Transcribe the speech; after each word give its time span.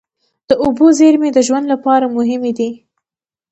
د 0.47 0.51
اوبو 0.63 0.87
زیرمې 0.97 1.29
د 1.33 1.39
ژوند 1.47 1.65
لپاره 1.73 2.13
مهمې 2.17 2.51
دي. 2.57 2.69